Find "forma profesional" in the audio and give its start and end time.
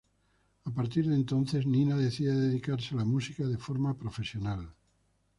3.59-4.73